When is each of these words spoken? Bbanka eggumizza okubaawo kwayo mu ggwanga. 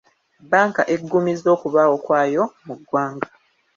Bbanka 0.43 0.81
eggumizza 0.93 1.47
okubaawo 1.55 1.95
kwayo 2.05 2.43
mu 2.65 2.73
ggwanga. 2.79 3.27